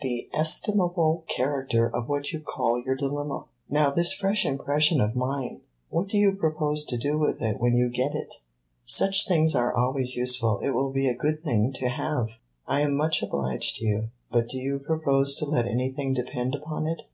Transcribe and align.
the 0.00 0.26
estimable 0.32 1.22
character 1.28 1.86
of 1.94 2.08
what 2.08 2.32
you 2.32 2.40
call 2.40 2.82
your 2.82 2.94
dilemma. 2.94 3.44
Now 3.68 3.90
this 3.90 4.14
fresh 4.14 4.46
impression 4.46 5.02
of 5.02 5.14
mine 5.14 5.60
what 5.90 6.08
do 6.08 6.16
you 6.16 6.32
propose 6.32 6.86
to 6.86 6.96
do 6.96 7.18
with 7.18 7.42
it 7.42 7.60
when 7.60 7.76
you 7.76 7.90
get 7.90 8.14
it?" 8.14 8.36
"Such 8.86 9.28
things 9.28 9.54
are 9.54 9.74
always 9.76 10.16
useful. 10.16 10.60
It 10.64 10.70
will 10.70 10.90
be 10.92 11.08
a 11.08 11.14
good 11.14 11.42
thing 11.42 11.74
to 11.74 11.90
have." 11.90 12.28
"I 12.66 12.80
am 12.80 12.96
much 12.96 13.22
obliged 13.22 13.76
to 13.80 13.84
you; 13.84 14.08
but 14.30 14.48
do 14.48 14.56
you 14.56 14.78
propose 14.78 15.34
to 15.34 15.44
let 15.44 15.66
anything 15.66 16.14
depend 16.14 16.54
upon 16.54 16.86
it? 16.86 17.02